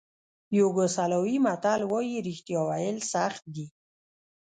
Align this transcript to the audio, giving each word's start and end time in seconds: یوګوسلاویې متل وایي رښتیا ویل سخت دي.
یوګوسلاویې 0.59 1.37
متل 1.45 1.81
وایي 1.91 2.17
رښتیا 2.27 2.61
ویل 2.69 2.97
سخت 3.13 3.43
دي. 3.55 3.65